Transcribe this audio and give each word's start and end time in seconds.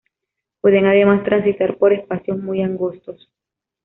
Pueden 0.61 0.87
además 0.87 1.23
transitar 1.23 1.77
por 1.77 1.93
espacios 1.93 2.39
muy 2.39 2.63
angostos. 2.63 3.29